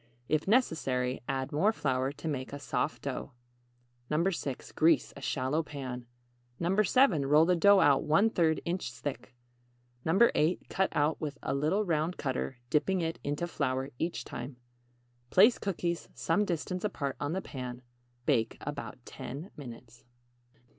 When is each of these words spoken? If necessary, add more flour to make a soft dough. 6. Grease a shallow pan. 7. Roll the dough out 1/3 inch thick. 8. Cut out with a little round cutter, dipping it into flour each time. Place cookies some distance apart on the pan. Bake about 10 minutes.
If 0.27 0.47
necessary, 0.47 1.21
add 1.29 1.51
more 1.51 1.71
flour 1.71 2.11
to 2.11 2.27
make 2.27 2.51
a 2.53 2.57
soft 2.57 3.03
dough. 3.03 3.33
6. 4.09 4.71
Grease 4.71 5.13
a 5.15 5.21
shallow 5.21 5.61
pan. 5.61 6.07
7. 6.59 7.27
Roll 7.27 7.45
the 7.45 7.55
dough 7.55 7.81
out 7.81 8.03
1/3 8.03 8.61
inch 8.65 8.91
thick. 8.93 9.35
8. 10.07 10.67
Cut 10.69 10.89
out 10.95 11.21
with 11.21 11.37
a 11.43 11.53
little 11.53 11.85
round 11.85 12.17
cutter, 12.17 12.57
dipping 12.71 13.01
it 13.01 13.19
into 13.23 13.45
flour 13.45 13.91
each 13.99 14.25
time. 14.25 14.57
Place 15.29 15.59
cookies 15.59 16.09
some 16.15 16.45
distance 16.45 16.83
apart 16.83 17.15
on 17.19 17.33
the 17.33 17.41
pan. 17.43 17.83
Bake 18.25 18.57
about 18.61 18.97
10 19.05 19.51
minutes. 19.55 20.03